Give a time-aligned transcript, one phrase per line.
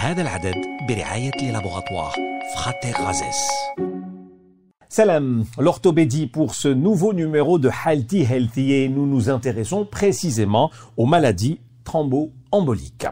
[0.00, 0.54] هذا العدد
[0.88, 2.12] برعاية لابوغاتوار
[2.54, 3.48] Frater Razes.
[4.88, 11.06] Salam, l'orthopédie pour ce nouveau numéro de Healthy Healthy et nous nous intéressons précisément aux
[11.06, 13.06] maladies thromboemboliques.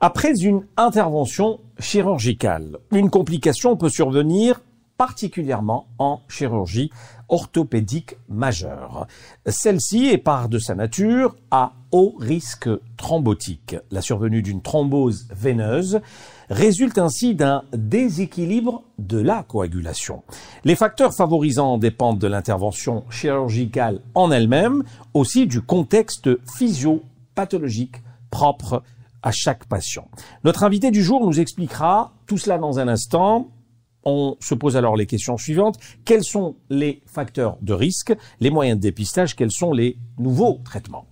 [0.00, 4.60] Après une intervention chirurgicale, une complication peut survenir
[4.98, 6.90] particulièrement en chirurgie
[7.28, 9.06] orthopédique majeure.
[9.46, 13.75] Celle-ci est par de sa nature à haut risque thrombotique.
[13.91, 16.01] La survenue d'une thrombose veineuse
[16.49, 20.23] résulte ainsi d'un déséquilibre de la coagulation.
[20.63, 24.83] Les facteurs favorisants dépendent de l'intervention chirurgicale en elle-même,
[25.13, 27.97] aussi du contexte physiopathologique
[28.29, 28.83] propre
[29.23, 30.07] à chaque patient.
[30.43, 33.49] Notre invité du jour nous expliquera tout cela dans un instant.
[34.03, 35.77] On se pose alors les questions suivantes.
[36.05, 41.07] Quels sont les facteurs de risque, les moyens de dépistage, quels sont les nouveaux traitements?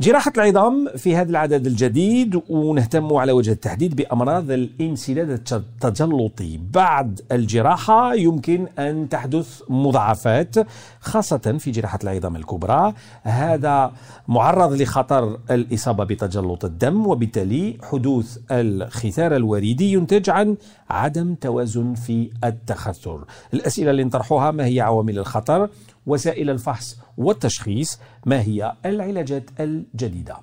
[0.00, 6.60] جراحة العظام في هذا العدد الجديد ونهتم على وجه التحديد بأمراض الانسداد التجلطي.
[6.72, 10.54] بعد الجراحة يمكن أن تحدث مضاعفات
[11.00, 12.94] خاصة في جراحة العظام الكبرى.
[13.22, 13.92] هذا
[14.28, 20.56] معرض لخطر الإصابة بتجلط الدم وبالتالي حدوث الخثار الوريدي ينتج عن
[20.89, 25.69] عدم توازن في التخثر الأسئلة اللي نطرحوها ما هي عوامل الخطر
[26.07, 30.35] وسائل الفحص والتشخيص ما هي العلاجات الجديدة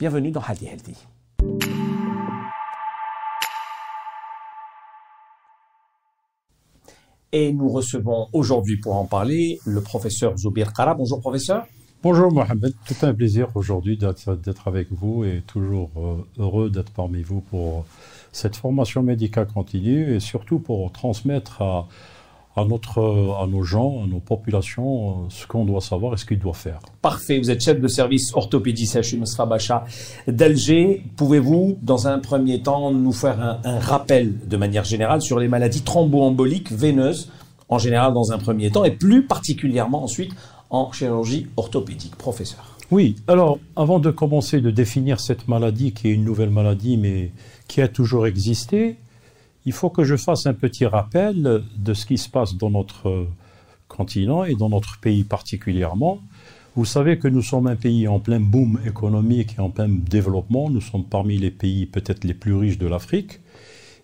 [0.00, 0.96] Bienvenue dans Healthy Healthy.
[7.32, 10.94] Et nous recevons aujourd'hui pour en parler le professeur Zoubir Kara.
[10.94, 11.66] Bonjour professeur.
[12.02, 15.90] Bonjour Mohamed, tout un plaisir aujourd'hui d'être avec vous et toujours
[16.38, 17.86] heureux d'être parmi vous pour
[18.31, 21.87] cette formation médicale continue et surtout pour transmettre à,
[22.55, 26.39] à, notre, à nos gens, à nos populations, ce qu'on doit savoir et ce qu'ils
[26.39, 26.79] doivent faire.
[27.01, 29.85] Parfait, vous êtes chef de service orthopédie CHU Bacha
[30.27, 31.03] d'Alger.
[31.15, 35.47] Pouvez-vous, dans un premier temps, nous faire un, un, rappel de manière générale sur les
[35.47, 37.31] maladies thromboemboliques veineuses,
[37.69, 40.31] en général dans un premier temps, et plus particulièrement ensuite
[40.69, 42.15] en chirurgie orthopédique?
[42.15, 42.75] Professeur.
[42.91, 47.31] Oui, alors avant de commencer de définir cette maladie qui est une nouvelle maladie mais
[47.69, 48.97] qui a toujours existé,
[49.65, 53.27] il faut que je fasse un petit rappel de ce qui se passe dans notre
[53.87, 56.19] continent et dans notre pays particulièrement.
[56.75, 60.69] Vous savez que nous sommes un pays en plein boom économique et en plein développement.
[60.69, 63.39] Nous sommes parmi les pays peut-être les plus riches de l'Afrique.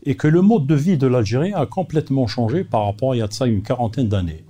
[0.03, 3.19] Et que le mode de vie de l'Algérien a complètement changé par rapport à il
[3.19, 4.43] y a ça une quarantaine d'années.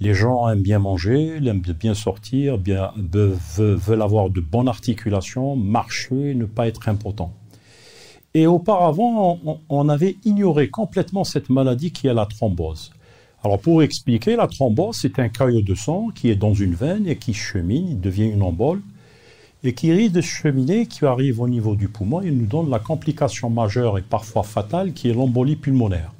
[0.00, 6.46] Les gens aiment bien manger, aiment bien sortir, veulent avoir de bonnes articulations, marcher, ne
[6.46, 7.32] pas être impotent.
[8.36, 12.90] Et auparavant, on, avait ignoré complètement cette maladie qui est la thrombose.
[13.44, 17.06] Alors pour expliquer, la thrombose, c'est un caillot de sang qui est dans une veine
[17.06, 18.80] et qui chemine, devient une embole,
[19.62, 22.80] et qui risque de cheminer, qui arrive au niveau du poumon et nous donne la
[22.80, 26.12] complication majeure et parfois fatale qui est l'embolie pulmonaire.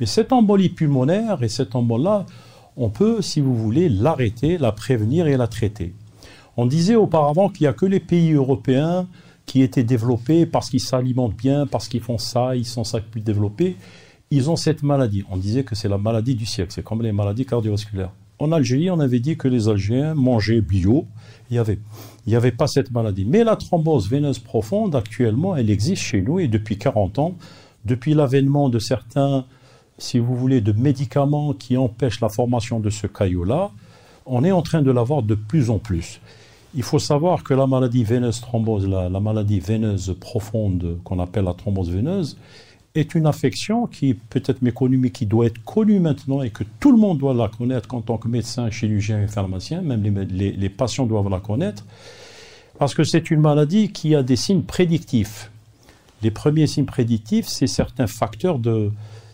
[0.00, 2.24] Mais cette embolie pulmonaire et cette embole-là,
[2.78, 5.92] on peut, si vous voulez, l'arrêter, la prévenir et la traiter.
[6.56, 9.06] On disait auparavant qu'il n'y a que les pays européens
[9.46, 13.20] qui étaient développés parce qu'ils s'alimentent bien, parce qu'ils font ça, ils sont ça plus
[13.20, 13.76] développés.
[14.30, 15.24] Ils ont cette maladie.
[15.30, 18.12] On disait que c'est la maladie du siècle, c'est comme les maladies cardiovasculaires.
[18.38, 21.06] En Algérie, on avait dit que les Algériens mangeaient bio.
[21.50, 21.78] Il n'y avait,
[22.26, 23.24] y avait pas cette maladie.
[23.24, 27.34] Mais la thrombose veineuse profonde, actuellement, elle existe chez nous et depuis 40 ans,
[27.84, 29.44] depuis l'avènement de certains
[30.02, 33.70] si vous voulez, de médicaments qui empêchent la formation de ce caillot-là,
[34.26, 36.20] on est en train de l'avoir de plus en plus.
[36.74, 41.44] Il faut savoir que la maladie veineuse thrombose, la, la maladie veineuse profonde qu'on appelle
[41.44, 42.36] la thrombose veineuse,
[42.94, 46.64] est une affection qui est peut-être méconnue, mais qui doit être connue maintenant et que
[46.80, 50.52] tout le monde doit la connaître en tant que médecin, chirurgien et pharmacien, même les,
[50.52, 51.84] les patients doivent la connaître,
[52.78, 55.50] parce que c'est une maladie qui a des signes prédictifs.
[56.22, 58.92] Les premiers signes prédictifs, c'est certains facteurs de,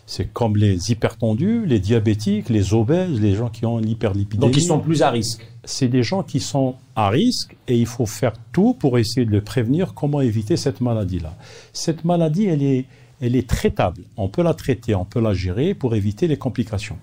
[0.09, 4.41] c'est comme les hypertendus, les diabétiques, les obèses, les gens qui ont une hyperlipidémie.
[4.41, 5.45] Donc ils sont plus à risque.
[5.63, 9.31] C'est des gens qui sont à risque et il faut faire tout pour essayer de
[9.31, 11.35] les prévenir comment éviter cette maladie-là.
[11.73, 12.85] Cette maladie, elle est,
[13.21, 14.01] elle est traitable.
[14.17, 16.97] On peut la traiter, on peut la gérer pour éviter les complications.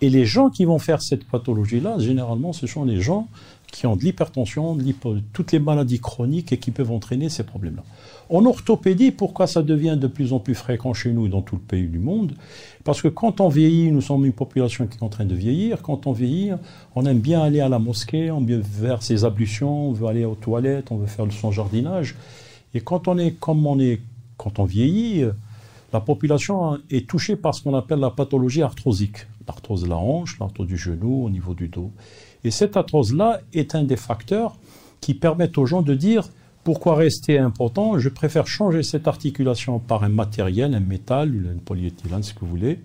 [0.00, 3.28] Et les gens qui vont faire cette pathologie-là, généralement, ce sont les gens
[3.70, 4.92] qui ont de l'hypertension, de
[5.32, 7.82] toutes les maladies chroniques et qui peuvent entraîner ces problèmes-là.
[8.28, 11.56] En orthopédie, pourquoi ça devient de plus en plus fréquent chez nous et dans tout
[11.56, 12.32] le pays du monde?
[12.84, 15.82] Parce que quand on vieillit, nous sommes une population qui est en train de vieillir.
[15.82, 16.52] Quand on vieillit,
[16.94, 20.24] on aime bien aller à la mosquée, on veut faire ses ablutions, on veut aller
[20.24, 22.14] aux toilettes, on veut faire son jardinage.
[22.72, 24.00] Et quand on est comme on est,
[24.36, 25.24] quand on vieillit,
[25.92, 29.26] la population est touchée par ce qu'on appelle la pathologie arthrosique.
[29.48, 31.90] L'arthrose de la hanche, l'arthrose du genou, au niveau du dos.
[32.44, 34.56] Et cette arthrose-là est un des facteurs
[35.00, 36.28] qui permettent aux gens de dire
[36.64, 42.22] pourquoi rester important Je préfère changer cette articulation par un matériel, un métal, une polyéthylène,
[42.22, 42.80] ce que vous voulez,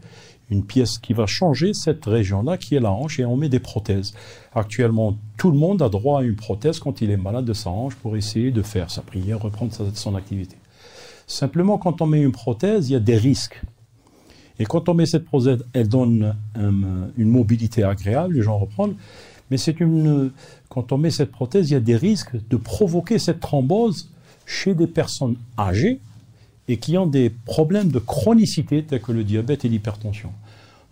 [0.49, 3.59] une pièce qui va changer cette région-là qui est la hanche et on met des
[3.59, 4.13] prothèses.
[4.53, 7.69] Actuellement, tout le monde a droit à une prothèse quand il est malade de sa
[7.69, 10.55] hanche pour essayer de faire sa prière, reprendre son activité.
[11.27, 13.59] Simplement, quand on met une prothèse, il y a des risques.
[14.59, 18.95] Et quand on met cette prothèse, elle donne un- une mobilité agréable, les gens reprennent.
[19.50, 20.30] Mais c'est une,
[20.68, 24.08] quand on met cette prothèse, il y a des risques de provoquer cette thrombose
[24.46, 26.00] chez des personnes âgées
[26.68, 30.30] et qui ont des problèmes de chronicité tels que le diabète et l'hypertension.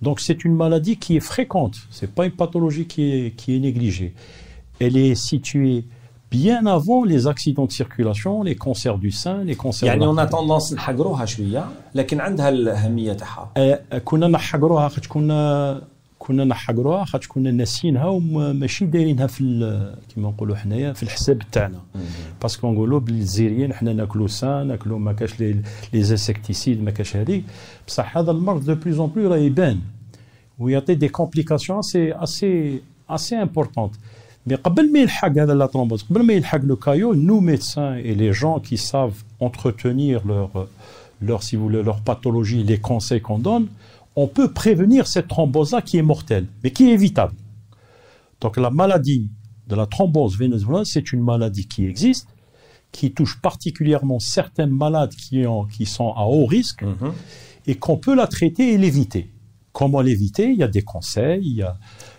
[0.02, 3.56] Donc c'est une maladie qui est fréquente, ce n'est pas une pathologie qui est, qui
[3.56, 4.12] est négligée.
[4.80, 5.84] Elle est située
[6.30, 10.14] bien avant les accidents de circulation, les cancers du sein, les cancers يعني de on
[10.14, 15.82] la- a tendance نحقروها شويه لكن عندها الاهميه تاعها آه، كنا نحقروها خاطر كنا
[16.22, 21.80] كنا نحقروها خاطر كنا ناسينها وماشي دايرينها في ال- كيما نقولوا حنايا في الحساب تاعنا
[22.42, 25.52] باسكو نقولوا بالجزائريين حنا ناكلوا سان ناكلوا ما كاش لي
[25.92, 27.44] لي انسكتيسيد ما كاش هذيك
[27.86, 29.78] بصح هذا المرض دو بلوس اون بلوس راه يبان
[30.58, 33.94] ويعطي دي كومبليكاسيون اسي اسي اسي امبورطونت
[34.50, 38.14] Mais قبل ما يلحق هذا لا thrombose, قبل ما يلحق le caillot, nous médecins et
[38.14, 40.50] les gens qui savent entretenir leur,
[41.20, 43.66] leur, si vous voulez, leur pathologie, les conseils qu'on donne,
[44.15, 47.33] on peut prévenir cette thrombose-là qui est mortelle, mais qui est évitable.
[48.41, 49.29] Donc la maladie
[49.67, 52.27] de la thrombose vénézuélienne, c'est une maladie qui existe,
[52.91, 57.13] qui touche particulièrement certains malades qui, sont à haut risque, mhm.
[57.65, 59.31] et qu'on peut la traiter et l'éviter.
[59.71, 60.49] Comment l'éviter?
[60.51, 61.65] Il y a des conseils.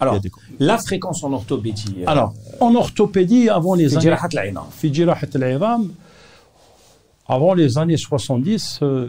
[0.01, 0.19] Alors,
[0.59, 1.95] la fréquence en orthopédie.
[2.01, 4.03] Euh, Alors, en orthopédie, avant les années...
[7.27, 9.09] Avant les années 70, euh,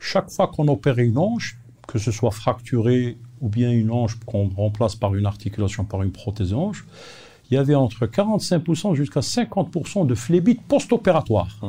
[0.00, 4.48] chaque fois qu'on opérait une hanche, que ce soit fracturée ou bien une hanche qu'on
[4.48, 6.84] remplace par une articulation, par une prothèse hanche,
[7.50, 11.60] il y avait entre 45% jusqu'à 50% de phlébite post-opératoire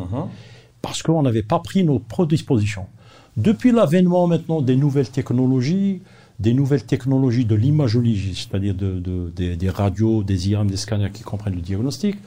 [0.82, 2.88] parce qu'on n'avait pas pris nos prédispositions.
[3.36, 6.02] Depuis l'avènement maintenant des nouvelles technologies,
[6.40, 11.24] des nouvelles technologies de l'imagologie, c'est-à-dire de- de- des, radios, des IRM, des scanners qui
[11.24, 12.18] comprennent le diagnostic,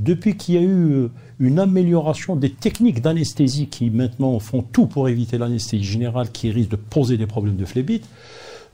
[0.00, 1.08] depuis qu'il y a eu euh,
[1.38, 6.70] une amélioration des techniques d'anesthésie qui maintenant font tout pour éviter l'anesthésie générale qui risque
[6.70, 8.06] de poser des problèmes de phlébite,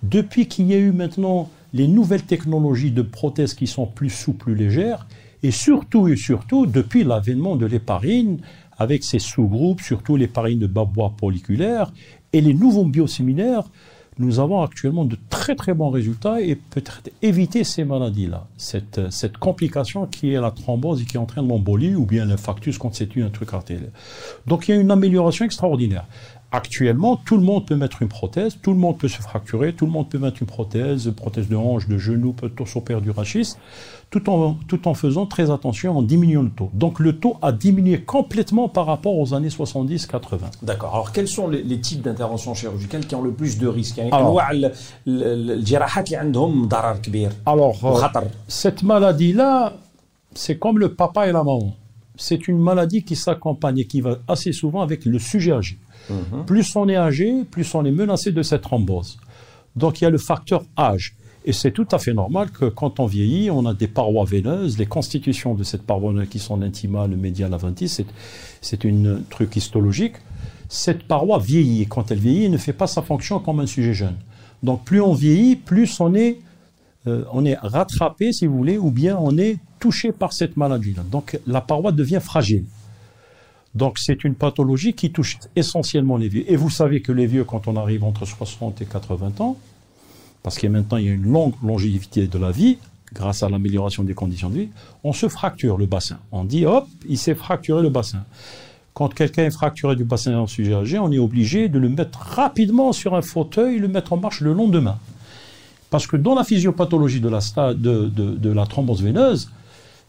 [0.02, 4.44] depuis qu'il y a eu maintenant les nouvelles technologies de prothèses qui sont plus souples,
[4.44, 5.06] plus légères,
[5.42, 8.38] et surtout et surtout depuis l'avènement de l'héparine,
[8.78, 11.92] avec ses sous-groupes, surtout l'héparine de bas bois folliculaire,
[12.32, 13.64] et les nouveaux biosimilaires,
[14.18, 19.10] nous avons actuellement de très très bons résultats et peut-être éviter ces maladies-là, cette, euh,
[19.10, 23.30] cette complication qui est la thrombose et qui entraîne l'embolie ou bien l'infarctus constitue un
[23.30, 23.90] truc artériel.
[24.46, 26.06] Donc il y a une amélioration extraordinaire
[26.56, 29.86] actuellement, tout le monde peut mettre une prothèse, tout le monde peut se fracturer, tout
[29.86, 33.54] le monde peut mettre une prothèse, prothèse de hanche, de genou, peut s'opérer du rachis,
[34.10, 36.70] tout en, tout en faisant très attention en diminuant le taux.
[36.72, 40.38] Donc le taux a diminué complètement par rapport aux années 70-80.
[40.62, 40.94] D'accord.
[40.94, 43.98] Alors quels sont les, types d'interventions chirurgicales qui ont le plus de risques?
[43.98, 44.08] Hein,
[47.46, 48.00] Alors, euh,
[48.48, 49.74] cette maladie-là,
[50.34, 51.74] c'est comme le papa et la maman.
[52.18, 55.78] C'est une maladie qui s'accompagne et qui va assez souvent avec le sujet âgé.
[56.46, 59.18] Plus on est âgé, plus on est menacé de cette thrombose.
[59.74, 61.14] Donc il y a le facteur âge.
[61.44, 64.78] Et c'est tout à fait normal que quand on vieillit, on a des parois veineuses.
[64.78, 68.06] Les constitutions de cette paroi veineuse qui sont l'intima, le médial, la c'est,
[68.60, 70.14] c'est un truc histologique.
[70.68, 71.86] Cette paroi vieillit.
[71.86, 74.16] Quand elle vieillit, elle ne fait pas sa fonction comme un sujet jeune.
[74.64, 76.40] Donc plus on vieillit, plus on est
[77.06, 81.04] euh, on est rattrapé, si vous voulez, ou bien on est touché par cette maladie-là.
[81.10, 82.64] Donc la paroi devient fragile.
[83.76, 86.50] Donc c'est une pathologie qui touche essentiellement les vieux.
[86.50, 89.58] Et vous savez que les vieux, quand on arrive entre 60 et 80 ans,
[90.42, 92.78] parce a maintenant il y a une longue longévité de la vie,
[93.12, 94.68] grâce à l'amélioration des conditions de vie,
[95.04, 96.18] on se fracture le bassin.
[96.32, 98.24] On dit hop, il s'est fracturé le bassin.
[98.94, 102.18] Quand quelqu'un est fracturé du bassin en sujet âgé, on est obligé de le mettre
[102.18, 104.98] rapidement sur un fauteuil, le mettre en marche le lendemain.
[105.90, 109.50] Parce que dans la physiopathologie de la thrombose veineuse,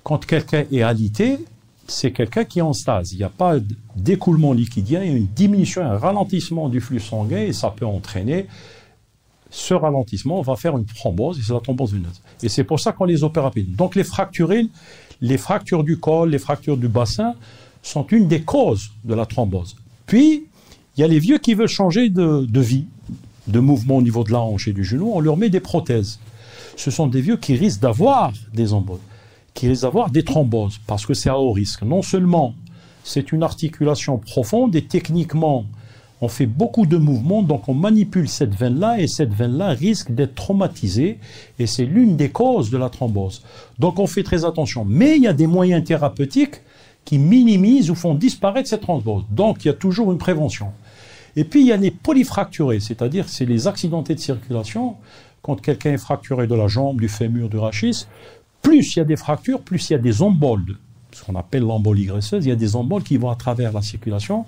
[0.03, 1.39] quand quelqu'un est alité,
[1.87, 3.13] c'est quelqu'un qui est en stase.
[3.13, 3.55] Il n'y a pas
[3.95, 7.85] d'écoulement liquidien, il y a une diminution, un ralentissement du flux sanguin et ça peut
[7.85, 8.47] entraîner
[9.49, 12.21] ce ralentissement va faire une thrombose, et c'est la thrombose veineuse.
[12.43, 13.75] Et c'est pour ça qu'on les opère rapidement.
[13.75, 14.51] Donc les fractures,
[15.21, 17.33] les fractures du col, les fractures du bassin
[17.81, 19.75] sont une des causes de la thrombose.
[20.05, 20.45] Puis,
[20.95, 22.85] il y a les vieux qui veulent changer de, vie,
[23.47, 26.19] de mouvement au niveau de la hanche et du genou, on leur met des prothèses.
[26.75, 29.01] Ce sont des vieux qui risquent d'avoir des embolies,
[29.57, 31.81] qui risquent d'avoir des thromboses, parce que c'est à haut risque.
[31.81, 32.53] Non seulement
[33.03, 35.65] c'est une articulation profonde et techniquement,
[36.21, 40.35] on fait beaucoup de mouvements, donc on manipule cette veine-là et cette veine-là risque d'être
[40.35, 41.17] traumatisée
[41.57, 43.41] et c'est l'une des causes de la thrombose.
[43.79, 44.85] Donc on fait très attention.
[44.85, 46.61] Mais il y a des moyens thérapeutiques
[47.03, 49.23] qui minimisent ou font disparaître cette thrombose.
[49.31, 50.67] Donc il y a toujours une prévention.
[51.35, 54.97] Et puis il y a les polyfracturés, c'est-à-dire c'est les accidentés de circulation.
[55.41, 58.05] Quand quelqu'un est fracturé de la jambe, du fémur, du rachis,
[58.61, 60.77] plus il y a des fractures, plus il y a des emboles,
[61.11, 62.45] ce qu'on appelle l'embolie graisseuse.
[62.45, 64.45] Il y a des emboles qui vont à travers la circulation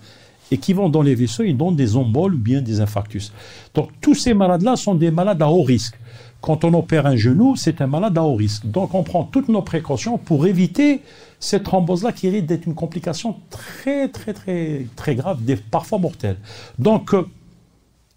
[0.52, 3.32] et qui vont dans les vaisseaux, ils donnent des emboles ou bien des infarctus.
[3.74, 5.96] Donc tous ces malades-là sont des malades à haut risque.
[6.42, 8.66] Quand on opère un genou, c'est un malade à haut risque.
[8.66, 11.02] Donc on prend toutes nos précautions pour éviter
[11.40, 15.40] cette thrombose-là qui risque d'être une complication très très très très grave,
[15.70, 16.38] parfois mortelle.
[16.78, 17.26] Donc euh,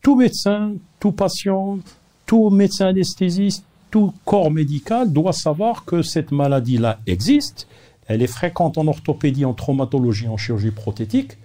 [0.02, 1.78] tout médecin, tout patient,
[2.26, 7.68] tout médecin anesthésiste, tout corps médical doit savoir que cette maladie-là existe.
[8.06, 11.36] Elle est fréquente en orthopédie, en traumatologie, en chirurgie prothétique.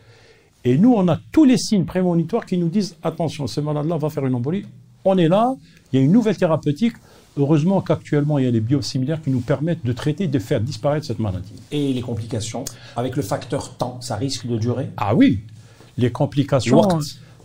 [0.63, 4.09] Et nous, on a tous les signes prémonitoires qui nous disent attention, ce malade-là va
[4.09, 4.65] faire une embolie.
[5.03, 5.55] On est là,
[5.91, 6.95] il y a une nouvelle thérapeutique.
[7.37, 11.05] Heureusement qu'actuellement, il y a les biosimilaires qui nous permettent de traiter, de faire disparaître
[11.05, 11.53] cette maladie.
[11.71, 12.63] Et les complications?
[12.95, 14.89] Avec le facteur temps, ça risque de durer?
[14.95, 15.41] Ah oui
[15.97, 16.81] Les complications.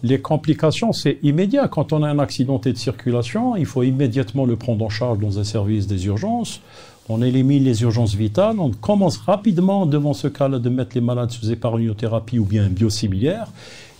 [0.03, 1.69] Les complications, c'est immédiat.
[1.69, 5.39] Quand on a un accidenté de circulation, il faut immédiatement le prendre en charge dans
[5.39, 6.61] un service des urgences
[7.09, 11.31] on élimine les urgences vitales, on commence rapidement devant ce cas-là de mettre les malades
[11.31, 13.49] sous épargniothérapie ou bien biosimilaire,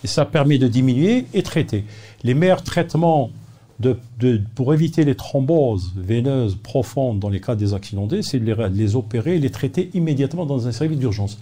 [0.03, 1.83] et ça permet de diminuer et traiter.
[2.23, 3.31] Les meilleurs traitements
[4.55, 9.35] pour éviter les thromboses veineuses profondes dans les cas des accidentés, c'est de les, opérer
[9.35, 11.37] et les traiter immédiatement dans un service d'urgence.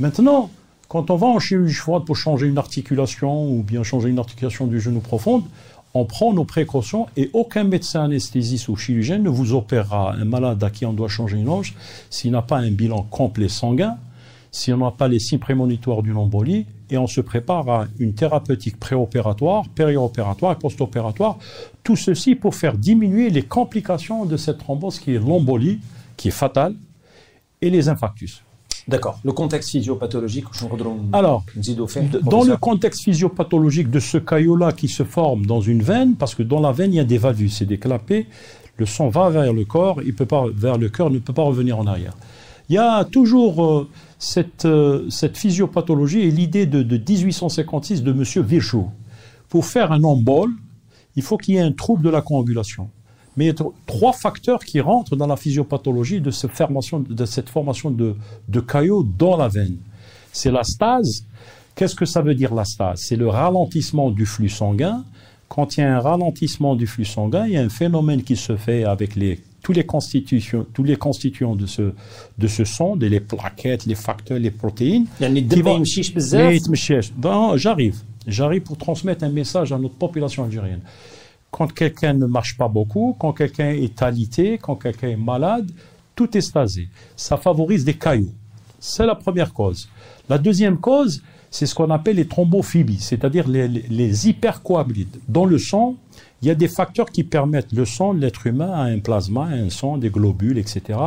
[0.00, 0.48] Maintenant,
[0.88, 4.66] quand on va en chirurgie froide pour changer une articulation ou bien changer une articulation
[4.66, 5.44] du genou profonde,
[5.94, 10.62] on prend nos précautions et aucun médecin anesthésiste ou chirurgien ne vous opérera un malade
[10.62, 11.74] à qui on doit changer une hanche
[12.10, 13.96] s'il n'a pas un bilan complet sanguin,
[14.50, 18.14] si on n'a pas les signes prémonitoires d'une embolie, et on se prépare à une
[18.14, 21.38] thérapeutique préopératoire, périopératoire et post-opératoire.
[21.82, 25.80] Tout ceci pour faire diminuer les complications de cette thrombose qui est l'embolie,
[26.16, 26.74] qui est fatale,
[27.62, 28.42] et les infarctus.
[28.86, 29.18] D'accord.
[29.24, 30.44] Le contexte physiopathologique,
[31.12, 31.44] Alors,
[32.22, 36.42] dans le contexte physiopathologique de ce caillot-là qui se forme dans une veine, parce que
[36.42, 38.26] dans la veine, il y a des valvules, c'est des clapets,
[38.76, 41.42] le sang va vers le corps, il peut pas, vers le cœur, ne peut pas
[41.42, 42.14] revenir en arrière.
[42.68, 43.88] Il y a toujours euh,
[44.18, 48.44] cette, euh, cette, physiopathologie et l'idée de, 1856 de M.
[48.44, 48.90] Virchow.
[49.48, 50.50] Pour faire un embol,
[51.14, 52.88] il faut qu'il y ait un trouble de la coagulation.
[53.36, 57.24] Mais il y a trois facteurs qui rentrent dans la physiopathologie de, cette formation de,
[57.24, 58.14] cette formation de,
[58.48, 59.76] de caillots dans la veine.
[60.32, 61.24] C'est la stase.
[61.74, 63.00] Qu'est-ce que ça veut dire la stase?
[63.02, 65.04] C'est le ralentissement du flux sanguin.
[65.48, 68.36] Quand il y a un ralentissement du flux sanguin, il y a un phénomène qui
[68.36, 71.92] se fait avec les, tous, les constitutions, tous les constituants de ce,
[72.38, 75.06] de ce son, les plaquettes, les facteurs, les protéines.
[77.56, 77.96] J'arrive.
[78.26, 80.80] J'arrive pour transmettre un message à notre population algérienne
[81.54, 85.70] quand quelqu'un ne marche pas beaucoup, quand quelqu'un est alité, quand quelqu'un est malade,
[86.16, 86.88] tout est stasé.
[87.14, 88.34] Ça favorise des caillots.
[88.80, 89.88] C'est la première cause.
[90.28, 94.36] La deuxième cause, c'est ce qu'on appelle les thrombophibies, c'est-à-dire les, les.
[95.28, 95.94] Dans le sang,
[96.42, 99.70] il y a des facteurs qui permettent le sang l'être humain à un plasma, un
[99.70, 100.98] sang, des globules, etc.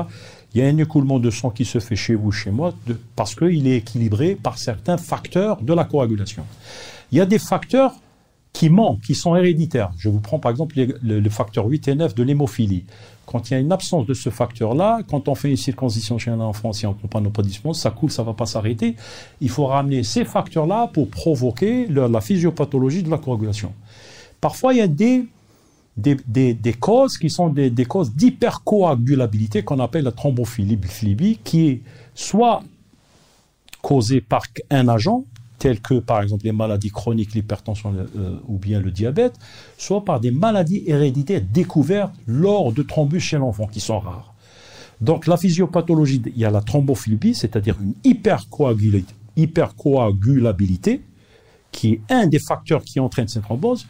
[0.53, 2.73] Il y a un écoulement de sang qui se fait chez vous, chez moi,
[3.17, 6.45] parce qu'il est équilibré par certains facteurs de la coagulation.
[7.11, 7.93] Il y a des facteurs
[8.57, 9.91] qui manquent, qui sont héréditaires.
[9.99, 10.73] Je vous prends par exemple
[11.03, 12.85] le, facteur 8 et 9 de l'hémophilie.
[13.27, 16.31] Quand il y a une absence de ce facteur-là, quand on fait une circoncision chez
[16.31, 18.47] un enfant, si on ne prend pas nos prédispositions, ça coule, ça ne va pas
[18.47, 18.95] s'arrêter.
[19.41, 23.73] Il faut ramener ces facteurs-là pour provoquer la physiopathologie de la coagulation.
[24.41, 25.27] Parfois, il y a des,
[25.95, 30.79] des, causes qui sont des, causes d'hypercoagulabilité qu'on appelle la thrombophilie,
[31.43, 31.81] qui est
[32.15, 32.63] soit
[33.83, 35.25] causée par un agent,
[35.67, 39.33] telles que par exemple les maladies chroniques, l'hypertension euh, ou bien le diabète,
[39.77, 44.33] soit par des maladies héréditaires découvertes lors de thrombus chez l'enfant, qui sont rares.
[45.01, 47.95] Donc la physiopathologie, il y a la thrombophilipie, c'est-à-dire une
[49.35, 51.01] hypercoagulabilité,
[51.73, 53.85] qui est un des facteurs qui entraîne cette thrombose.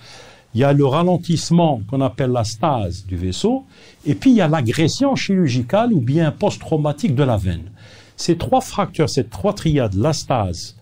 [0.56, 3.66] Il y a le ralentissement qu'on appelle la stase du vaisseau,
[4.04, 7.70] et puis il y a l'agression chirurgicale ou bien post-traumatique de la veine.
[8.16, 10.77] Ces trois fractures, ces trois triades, la stase,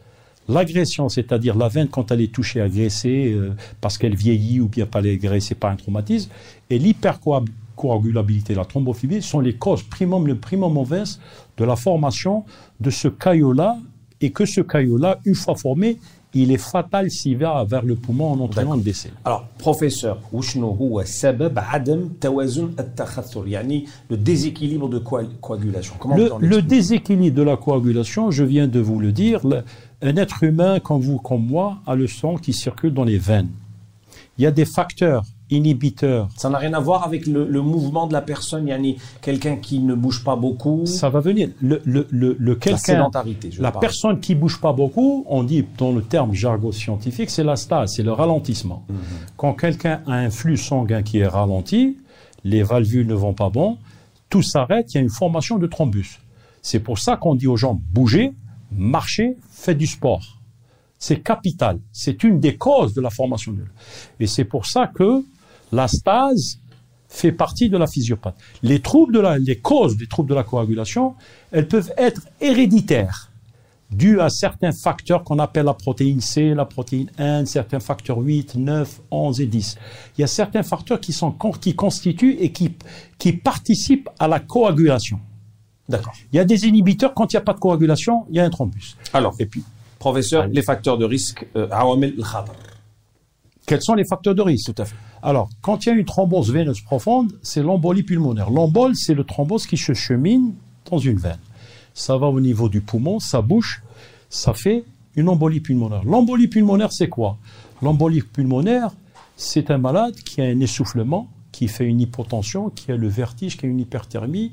[0.48, 4.86] L'agression, c'est-à-dire la veine quand elle est touchée, agressée, euh, parce qu'elle vieillit ou bien
[4.86, 6.30] pas agressée par un traumatisme,
[6.70, 11.20] et l'hypercoagulabilité, la thrombophilie, sont les causes primum, le primum mauvaise
[11.58, 12.44] de la formation
[12.80, 13.78] de ce caillot-là,
[14.22, 16.00] et que ce caillot-là, une fois formé,
[16.36, 19.12] il est fatal s'il va vers le poumon en entraînant le décès.
[19.24, 20.20] Alors, professeur,
[24.10, 29.00] le déséquilibre de coagulation Comment Le, le déséquilibre de la coagulation, je viens de vous
[29.00, 29.42] le dire,
[30.06, 33.50] un être humain comme vous, comme moi, a le sang qui circule dans les veines.
[34.38, 36.28] Il y a des facteurs inhibiteurs.
[36.36, 39.80] Ça n'a rien à voir avec le, le mouvement de la personne, yani quelqu'un qui
[39.80, 41.50] ne bouge pas beaucoup, Ça va venir.
[41.62, 43.52] Le, le, le, quelqu'un, sédentarité.
[43.52, 47.44] Je la personne qui bouge pas beaucoup, on dit dans le terme jargon scientifique, c'est
[47.44, 48.84] la stase, c'est le ralentissement.
[48.90, 48.98] Mhm.
[49.38, 51.98] Quand quelqu'un a un flux sanguin qui est ralenti,
[52.44, 53.78] les valvules ne vont pas bon,
[54.30, 56.20] tout s'arrête, il y a une formation de thrombus.
[56.62, 58.34] C'est pour ça qu'on dit aux gens bougez,
[58.78, 60.40] marchez, faites du sport.
[60.98, 61.80] C'est capital.
[61.92, 63.64] C'est une des causes de la formation de
[64.20, 65.24] Et c'est pour ça que
[65.72, 66.60] la stase
[67.08, 68.38] fait partie de la physiopathie.
[68.64, 68.82] Les
[69.62, 71.16] causes des troubles de la coagulation,
[71.52, 73.32] elles peuvent être héréditaires,
[73.92, 78.56] dues à certains facteurs qu'on appelle la protéine C, la protéine 1, certains facteurs 8,
[78.56, 79.78] 9, 11 et 10.
[80.18, 85.20] Il y a certains facteurs qui sont, qui constituent et qui participent à la coagulation.
[85.88, 86.14] D'accord.
[86.32, 88.46] Il y a des inhibiteurs quand il n'y a pas de coagulation, il y a
[88.46, 88.96] un thrombus.
[89.14, 89.64] Alors, et puis,
[90.00, 91.68] professeur, les facteurs de risque, euh,
[93.66, 94.96] quels sont les facteurs de risque Tout à fait.
[95.24, 98.52] Alors, quand il y a une thrombose veineuse profonde, c'est l'embolie pulmonaire.
[98.52, 100.54] L'embole, c'est le thrombose qui se chemine
[100.90, 101.40] dans une veine.
[101.94, 103.82] Ça va au niveau du poumon, ça bouche,
[104.30, 104.84] ça fait
[105.16, 106.04] une embolie pulmonaire.
[106.04, 107.38] L'embolie pulmonaire, c'est quoi?
[107.82, 108.92] L'embolie pulmonaire,
[109.36, 113.58] c'est un malade qui a un essoufflement, qui fait une hypotension, qui a le vertige,
[113.58, 114.52] qui a une hyperthermie,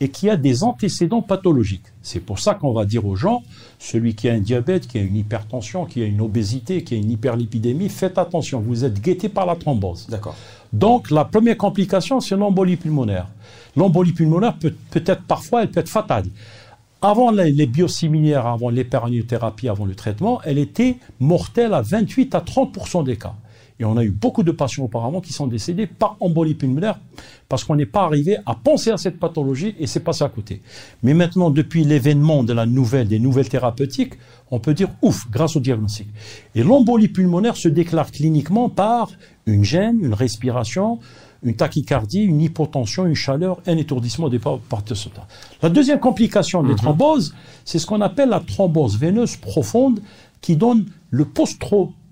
[0.00, 1.86] et qui a des antécédents pathologiques.
[2.02, 3.42] C'est pour ça qu'on va dire aux gens,
[3.78, 6.98] celui qui a un diabète, qui a une hypertension, qui a une obésité, qui a
[6.98, 10.06] une hyperlipidémie, faites attention, vous êtes guetté par la thrombose.
[10.08, 10.36] D'accord.
[10.72, 13.28] Donc la première complication, c'est l'embolie pulmonaire.
[13.74, 16.26] L'embolie pulmonaire peut, peut être parfois, elle peut être fatale.
[17.00, 22.40] Avant les, les biosimilaires, avant l'éperaniothérapie, avant le traitement, elle était mortelle à 28 à
[22.40, 23.34] 30 des cas.
[23.78, 26.98] Et on a eu beaucoup de patients auparavant qui sont décédés par embolie pulmonaire
[27.48, 30.62] parce qu'on n'est pas arrivé à penser à cette pathologie et c'est passé à côté.
[31.02, 34.14] Mais maintenant, depuis l'événement de la nouvelle, des nouvelles thérapeutiques,
[34.50, 36.08] on peut dire ouf, grâce au diagnostic.
[36.54, 39.10] Et l'embolie pulmonaire se déclare cliniquement par
[39.44, 40.98] une gêne, une respiration,
[41.42, 45.28] une tachycardie, une hypotension, une chaleur, un étourdissement des parties sautantes.
[45.62, 47.34] La deuxième complication des thromboses,
[47.64, 50.00] c'est ce qu'on appelle la thrombose veineuse profonde
[50.40, 51.24] qui donne le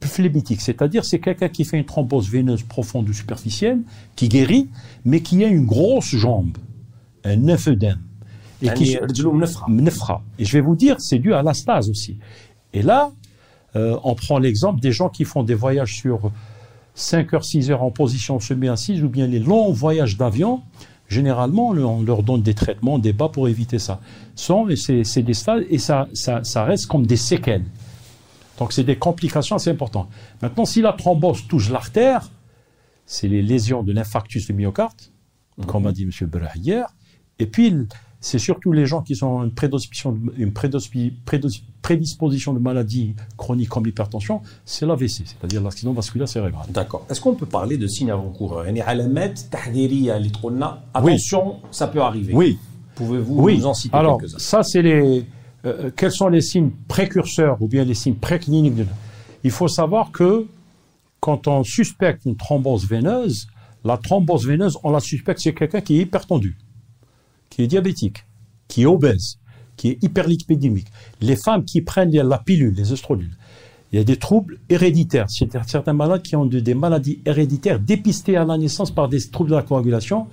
[0.09, 3.81] phlébitique, c'est-à-dire c'est quelqu'un qui fait une thrombose veineuse profonde ou superficielle,
[4.17, 4.69] qui guérit,
[5.05, 6.57] mais qui a une grosse jambe,
[7.25, 8.01] un œdème.
[8.63, 8.97] Et qui
[10.39, 12.19] Et je vais vous dire, c'est dû à la stase aussi.
[12.73, 13.11] Et là,
[13.77, 16.31] euh, on prend l'exemple des gens qui font des voyages sur
[16.95, 20.63] 5 heures, 6 heures en position semi-assise ou bien les longs voyages d'avion.
[21.09, 24.01] Généralement, on leur donne des traitements, des bas pour éviter ça.
[24.35, 27.65] C'est des stades et ça, ça reste comme des séquelles.
[28.59, 30.09] Donc c'est des complications assez importantes.
[30.43, 32.31] Maintenant, si la thrombose touche l'artère,
[33.07, 35.01] c'est les lésions de l'infarctus du myocarde,
[35.59, 35.67] mhm.
[35.67, 36.11] comme a dit M.
[36.29, 36.87] Berah hier.
[37.39, 37.75] Et puis,
[38.25, 40.13] c'est surtout les gens qui ont une, prédisposition,
[42.55, 46.65] de maladies chroniques comme l'hypertension, c'est l'AVC, c'est-à-dire l'accident vasculaire cérébral.
[46.71, 47.05] D'accord.
[47.11, 48.65] Est-ce qu'on peut parler de signes avant-coureurs?
[50.95, 52.33] Attention, ça peut arriver.
[52.33, 52.59] Oui.
[52.95, 54.39] Pouvez-vous nous en citer Alors, quelques-uns?
[54.39, 55.27] Ça, c'est les
[55.65, 58.87] euh, quels sont les signes précurseurs ou bien les signes précliniques.
[59.43, 60.47] Il faut savoir que
[61.21, 63.47] quand on suspecte une thrombose veineuse,
[63.85, 66.57] la thrombose veineuse, on la suspecte, c'est quelqu'un qui est hypertendu,
[67.51, 68.25] qui est diabétique,
[68.69, 69.39] qui est obèse,
[69.77, 70.87] qui est hyperlipidémique.
[71.21, 73.37] Les femmes qui prennent la pilule, les oestrogènes,
[73.93, 75.27] il y a des troubles héréditaires.
[75.29, 79.21] C'est-à-dire certains malades qui ont de- des maladies héréditaires dépistées à la naissance par des
[79.31, 80.27] troubles de la coagulation.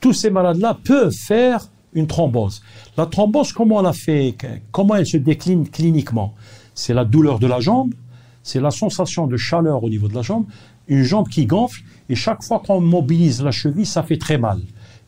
[0.00, 2.62] Tous ces malades-là peuvent faire une thrombose.
[2.96, 4.34] La thrombose, comment on la fait
[4.72, 6.34] Comment elle se décline cliniquement?
[6.74, 7.94] C'est la douleur de la jambe,
[8.42, 10.44] c'est la sensation de chaleur au niveau de la jambe,
[10.88, 14.60] une jambe qui gonfle, et chaque fois qu'on mobilise la cheville, ça fait très mal.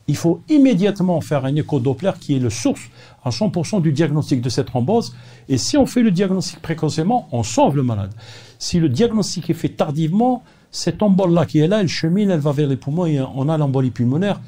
[0.09, 2.83] Il faut immédiatement faire un écho-doppler qui est le source
[3.25, 5.14] à 100% du diagnostic de cette thrombose.
[5.49, 8.12] Et si on fait le diagnostic précocement, on sauve le malade.
[8.59, 12.53] Si le diagnostic est fait tardivement, cette embole-là qui est là, elle chemine, elle va
[12.53, 14.40] vers les poumons et on a l'embolie pulmonaire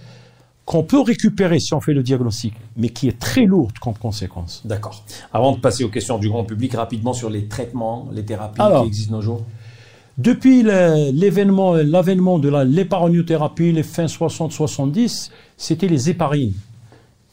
[0.68, 4.60] qu'on peut récupérer si on fait le diagnostic, mais qui est très lourde comme conséquence.
[4.66, 5.02] D'accord.
[5.32, 8.82] Avant de passer aux questions du grand public, rapidement sur les traitements, les thérapies Alors.
[8.82, 9.46] qui existent nos jours.
[10.18, 16.52] Depuis l'événement, l'avènement de l'épargnothérapie, les fins 60-70, c'était les héparines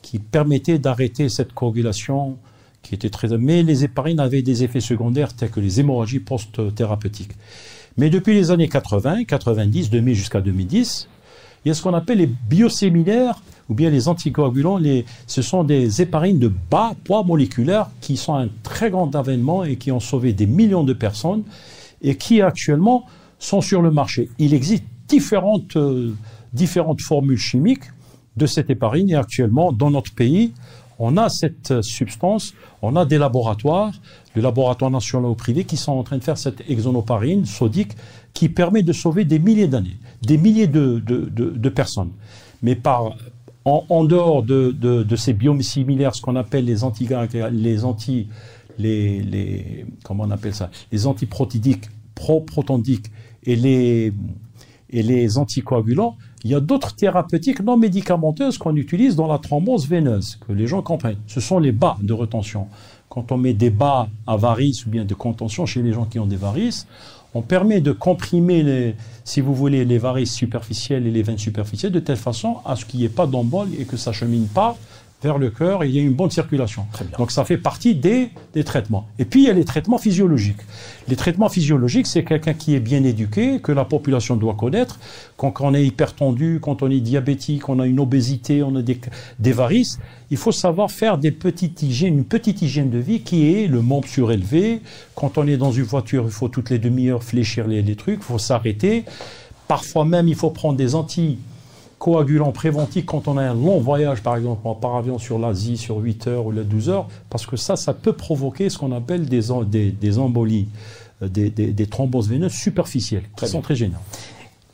[0.01, 2.37] qui permettaient d'arrêter cette coagulation
[2.83, 3.37] qui étaient très.
[3.37, 7.33] Mais les héparines avaient des effets secondaires tels que les hémorragies post-thérapeutiques.
[7.97, 11.09] Mais depuis les années 80, 90, 2000 jusqu'à 2010,
[11.65, 14.79] il y a ce qu'on appelle les biosimilaires ou bien les anticoagulants.
[15.25, 19.75] Ce sont des héparines de bas poids moléculaire qui sont un très grand avènement et
[19.75, 21.43] qui ont sauvé des millions de personnes
[22.03, 23.05] et qui actuellement
[23.39, 24.29] sont sur le marché.
[24.37, 26.13] Il existe différentes, euh,
[26.99, 27.83] formules chimiques
[28.37, 30.53] de cette héparine et actuellement dans notre pays,
[30.99, 33.91] on a cette substance, on a des laboratoires,
[34.35, 37.91] le laboratoire national ou privé, qui sont en train de faire cette exonoparine sodique
[38.33, 42.11] qui permet de sauver des milliers d'années, des milliers de, personnes.
[42.61, 43.15] Mais par,
[43.63, 47.07] en, en dehors de, ces biosimilaires, ce qu'on appelle les anti,
[47.51, 48.27] les anti,
[48.77, 51.85] les, les, comment on appelle ça, les antiprotidiques,
[53.43, 54.13] et les,
[54.89, 59.87] et les anticoagulants, il y a d'autres thérapeutiques non médicamenteuses qu'on utilise dans la thrombose
[59.87, 61.17] veineuse, que les gens comprennent.
[61.27, 62.67] Ce sont les bas de retention.
[63.09, 66.19] Quand on met des bas à varices ou bien de contention chez les gens qui
[66.19, 66.87] ont des varices,
[67.35, 68.95] on permet de comprimer, les,
[69.25, 72.85] si vous voulez, les varices superficielles et les veines superficielles de telle façon à ce
[72.85, 74.77] qu'il n'y ait pas d'embole et que ça chemine pas
[75.23, 76.85] vers le cœur et il y a une bonne circulation.
[77.17, 79.07] Donc ça fait partie des, des, traitements.
[79.17, 80.61] Et puis il y a les traitements physiologiques.
[81.07, 84.99] Les traitements physiologiques, c'est quelqu'un qui est bien éduqué, que la population doit connaître.
[85.37, 88.99] Quand, on est hypertendu, quand on est diabétique, on a une obésité, on a des,
[89.39, 89.99] des varices,
[90.31, 93.81] il faut savoir faire des petites hygiènes, une petite hygiène de vie qui est le
[93.81, 94.81] membre surélevé.
[95.15, 98.19] Quand on est dans une voiture, il faut toutes les demi-heures fléchir les, les trucs,
[98.19, 99.05] il faut s'arrêter.
[99.67, 101.39] Parfois même, il faut prendre des anti
[102.05, 105.97] coagulant préventif quand on a un long voyage, par exemple, par avion sur l'Asie, sur
[105.97, 109.41] 8 heures ou 12 heures, parce que ça, ça peut provoquer ce qu'on appelle des,
[109.91, 110.67] des, embolies,
[111.23, 114.03] euh, des, des, thromboses veineuses superficielles, qui sont très gênantes.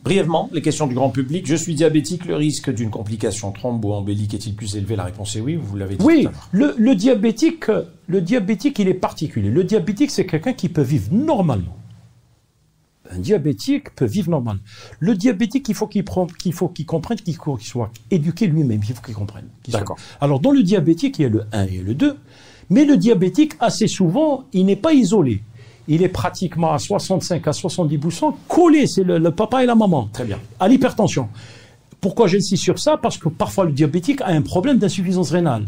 [0.03, 1.47] Brièvement, les questions du grand public.
[1.47, 4.97] Je suis diabétique, le risque d'une complication thromboembolique est-il plus élevé?
[4.97, 6.03] La réponse est oui, vous l'avez dit.
[6.03, 7.67] Oui, le, le, diabétique,
[8.07, 9.49] le diabétique, il est particulier.
[9.49, 11.77] Le diabétique, c'est quelqu'un qui peut vivre normalement
[13.13, 14.58] un diabétique peut vivre normal.
[15.00, 16.06] Le diabétique, il faut qu'il
[16.39, 19.45] qu'il faut qu'il comprenne, qu'il soit éduqué lui-même, il faut qu'il comprenne.
[19.67, 19.97] D'accord.
[20.19, 22.17] Alors dans le diabétique, il y a le 1 et le 2,
[22.69, 25.43] mais le diabétique, assez souvent, il n'est pas isolé.
[25.88, 30.10] Il est pratiquement à 65 à 70% collé, c'est le, papa et la maman.
[30.13, 30.39] Très bien.
[30.60, 31.28] À l'hypertension.
[32.00, 32.97] Pourquoi j'insiste sur ça?
[32.97, 35.65] Parce que parfois le diabétique a un problème d'insuffisance rénale.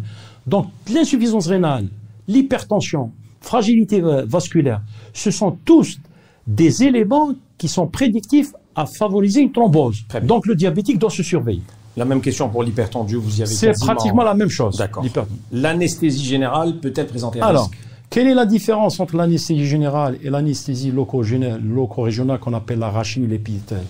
[0.48, 1.90] Donc l'insuffisance rénale,
[2.28, 4.82] l'hypertension, fragilité vasculaire,
[5.14, 6.00] ce sont tous
[6.48, 10.04] des éléments qui sont prédictifs à favoriser une thrombose.
[10.24, 11.62] Donc le diabétique doit se surveiller.
[11.96, 14.78] La même question pour l'hypertendu, vous y avez C'est pratiquement la même chose.
[14.78, 15.06] D'accord.
[15.52, 17.70] L'anesthésie générale peut-elle présenter un Alors,
[18.10, 23.86] quelle est la différence entre l'anesthésie générale et l'anesthésie loco-régionale qu'on appelle la rachine l'épithèle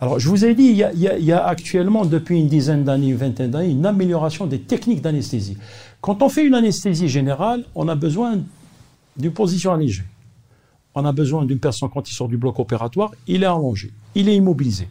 [0.00, 2.84] Alors, je vous ai dit, il y, a, il y, a, actuellement, depuis une dizaine
[2.84, 5.58] d'années, une vingtaine d'années, une amélioration des techniques d'anesthésie.
[6.00, 8.38] Quand on fait une anesthésie générale, on a besoin
[9.16, 10.04] d'une position allégée
[10.94, 14.28] on a besoin d'une personne quand il sort du bloc opératoire, il est allongé, il
[14.28, 14.88] est immobilisé.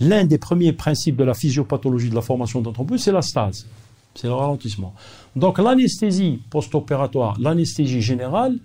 [0.00, 3.66] L'un des premiers principes de la physiopathologie de la formation thrombus, c'est la stase,
[4.14, 4.94] c'est le ralentissement.
[5.34, 8.58] Donc l'anesthésie post-opératoire, l'anesthésie générale,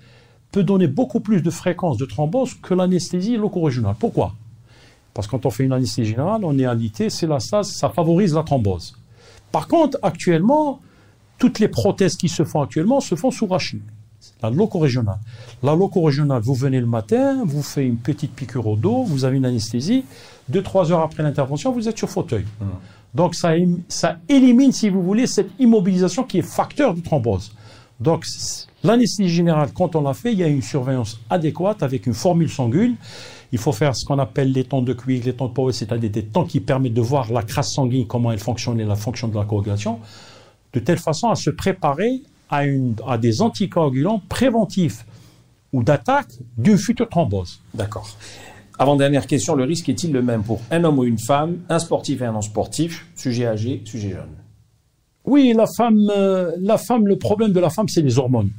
[0.52, 3.96] peut donner beaucoup plus de fréquence de thrombose que l'anesthésie loco-régionale.
[4.00, 4.34] Pourquoi?
[5.14, 8.36] Parce que quand on fait une anesthésie générale, en réalité, c'est la stase, ça favorise
[8.36, 8.96] la thrombose.
[9.52, 10.80] Par contre, actuellement,
[11.40, 13.82] toutes les prothèses qui se font actuellement se font sous rachis
[14.42, 15.20] la loco-régionale.
[15.62, 19.38] La loco-régionale, vous venez le matin, vous faites une petite piqûre au dos, vous avez
[19.38, 20.04] une anesthésie.
[20.50, 22.46] Deux, trois heures après l'intervention, vous êtes sur fauteuil.
[22.60, 22.66] Mmh.
[23.14, 23.54] Donc ça,
[23.88, 27.52] ça élimine, si vous voulez, cette immobilisation qui est facteur de thrombose.
[28.00, 28.26] Donc
[28.84, 32.50] l'anesthésie générale, quand on l'a fait, il y a une surveillance adéquate avec une formule
[32.50, 32.96] sanguine.
[33.52, 36.10] Il faut faire ce qu'on appelle les temps de cuivre, les temps de power, c'est-à-dire
[36.10, 39.28] des temps qui permettent de voir la crasse sanguine, comment elle fonctionne et la fonction
[39.28, 40.00] de la coagulation,
[40.74, 45.06] de telle façon à se préparer à, des anticoagulants préventifs
[45.72, 47.60] ou d'attaque d'une future thrombose.
[47.74, 48.08] D'accord.
[48.78, 52.22] Avant-dernière question, le risque est-il le même pour un homme ou une femme, un sportif
[52.22, 54.36] et un non-sportif, sujet âgé, sujet jeune
[55.26, 58.52] Oui, la femme, euh, la femme, le problème de la femme, c'est les hormones.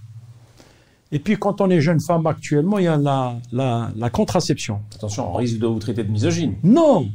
[1.15, 4.81] Et puis quand on est jeune femme actuellement, il y a la, la, contraception.
[4.97, 6.55] Attention, on risque de vous traiter de misogyne.
[6.65, 7.07] Non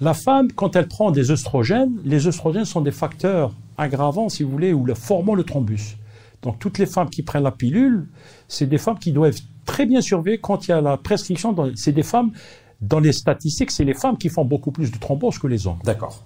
[0.00, 4.50] La femme, quand elle prend des œstrogènes, les œstrogènes sont des facteurs aggravants, si vous
[4.50, 5.96] voulez, ou formant le thrombus.
[6.42, 8.08] Donc toutes les femmes qui prennent la pilule,
[8.48, 11.54] c'est des femmes qui doivent très bien surveiller quand il y a la prescription.
[11.76, 12.32] C'est des femmes,
[12.80, 15.78] dans les statistiques, c'est les femmes qui font beaucoup plus de thrombose que les hommes.
[15.84, 16.24] D'accord.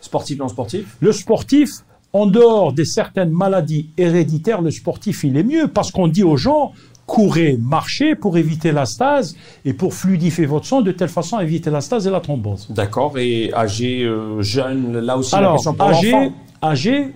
[0.00, 0.96] Sportif, non sportif?
[1.00, 1.70] Le sportif,
[2.12, 6.36] en dehors des certaines maladies héréditaires, le sportif, il est mieux parce qu'on dit aux
[6.36, 6.72] gens,
[7.06, 11.44] courez, marchez pour éviter la stase et pour fluidifier votre sang de telle façon à
[11.44, 12.68] éviter la stase et la thrombose.
[12.70, 13.18] D'accord.
[13.18, 17.12] Et âgé, euh, jeune, là aussi, Alors, la question pour âgé, âgé,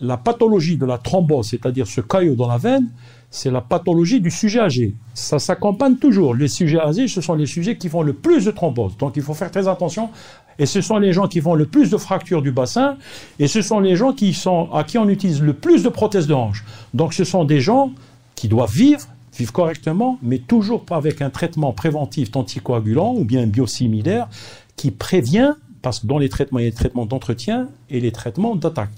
[0.00, 2.88] la pathologie de la thrombose, c'est-à-dire ce caillot dans la veine,
[3.30, 4.94] c'est la pathologie du sujet âgé.
[5.14, 6.34] Ça s'accompagne toujours.
[6.34, 8.96] Les sujets âgés, ce sont les sujets qui font le plus de thrombose.
[8.96, 10.10] Donc il faut faire très attention.
[10.58, 12.96] Et ce sont les gens qui font le plus de fractures du bassin.
[13.38, 16.26] Et ce sont les gens qui sont, à qui on utilise le plus de prothèses
[16.26, 16.64] de hanche.
[16.94, 17.90] Donc ce sont des gens
[18.36, 19.06] qui doivent vivre,
[19.36, 24.28] vivre correctement, mais toujours pas avec un traitement préventif anticoagulant ou bien biosimilaire
[24.76, 28.12] qui prévient, parce que dans les traitements, il y a les traitements d'entretien et les
[28.12, 28.90] traitements d'attaque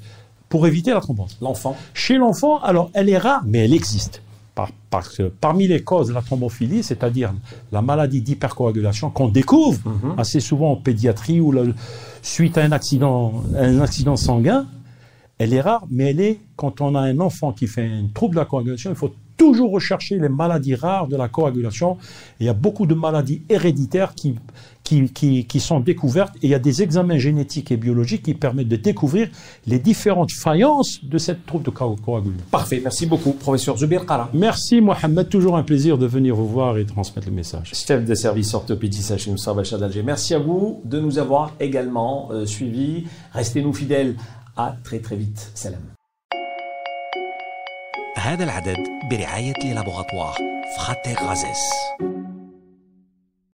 [0.49, 1.37] pour éviter la thrombose.
[1.41, 1.77] L'enfant.
[1.95, 4.23] Chez l'enfant, alors elle est rare, mais elle existe.
[4.91, 7.33] parce que parmi les causes de la thrombophilie, c'est-à-dire
[7.71, 10.15] la maladie d'hypercoagulation qu'on découvre mhm.
[10.19, 11.55] assez souvent en pédiatrie ou
[12.23, 14.67] suite à un accident, un accident sanguin,
[15.39, 18.35] elle est rare, mais elle est quand on a un enfant qui fait un trouble
[18.35, 21.97] de la coagulation, il faut toujours rechercher les maladies rares de la coagulation.
[22.41, 24.35] il y a beaucoup de maladies héréditaires qui,
[24.88, 28.67] qui, qui, sont découvertes et il y a des examens génétiques et biologiques qui permettent
[28.67, 29.30] de découvrir
[29.65, 32.46] les différentes faillances de cette trouble de coagulation.
[32.52, 34.30] Parfait, merci beaucoup, professeur Zubir Kara.
[34.34, 37.72] Merci Mohamed, toujours un plaisir de venir vous voir et transmettre le message.
[37.74, 42.46] Chef de service orthopédie Sachin Moussa d'Alger, merci à vous de nous avoir également euh,
[42.46, 43.06] suivis.
[43.34, 44.15] Restez-nous fidèles.
[44.56, 45.52] À très très vite.
[45.56, 45.82] Salam.
[48.17, 48.78] هذا العدد
[49.12, 50.38] برعاية لابوغاتوار
[50.78, 52.16] فراتير غازيس